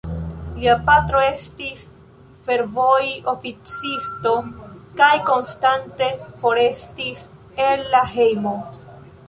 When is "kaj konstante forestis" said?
5.03-7.25